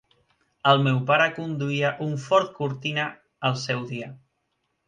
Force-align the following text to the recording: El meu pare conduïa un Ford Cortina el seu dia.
El 0.71 0.79
meu 0.85 0.97
pare 1.11 1.27
conduïa 1.35 1.93
un 2.07 2.17
Ford 2.25 2.51
Cortina 2.57 3.07
el 3.51 3.63
seu 3.67 3.89
dia. 3.93 4.13